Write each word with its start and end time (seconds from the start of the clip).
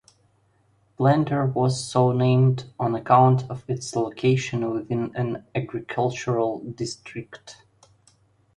Planter 0.97 1.45
was 1.45 1.85
so 1.85 2.11
named 2.11 2.65
on 2.79 2.95
account 2.95 3.47
of 3.51 3.63
its 3.69 3.95
location 3.95 4.67
within 4.71 5.15
an 5.15 5.45
agricultural 5.53 6.61
district. 6.73 7.57